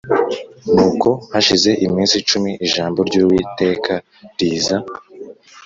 [0.73, 3.93] Nuko hashize iminsi cumi ijambo ry Uwiteka
[4.37, 4.77] riza